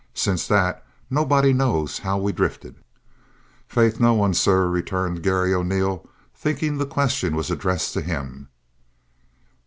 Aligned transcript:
"Since 0.15 0.47
that, 0.47 0.83
nobody 1.11 1.53
knows 1.53 1.99
how 1.99 2.17
we've 2.17 2.33
drifted!" 2.35 2.73
"Faith, 3.67 3.99
no 3.99 4.15
one, 4.15 4.33
sor," 4.33 4.67
returned 4.67 5.21
Garry 5.21 5.53
O'Neil, 5.53 6.09
thinking 6.33 6.79
the 6.79 6.87
question 6.87 7.35
was 7.35 7.51
addressed 7.51 7.93
to 7.93 8.01
him. 8.01 8.49